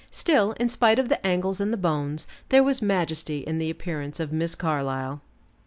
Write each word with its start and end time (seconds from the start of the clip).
Still, 0.09 0.53
in 0.53 0.67
spite 0.67 0.97
of 0.97 1.09
the 1.09 1.23
angles 1.23 1.61
and 1.61 1.71
the 1.71 1.77
bones, 1.77 2.25
there 2.49 2.63
was 2.63 2.81
majesty 2.81 3.41
in 3.41 3.59
the 3.59 3.69
appearance 3.69 4.19
of 4.19 4.31
Miss 4.33 4.55
Carlyle. 4.55 5.21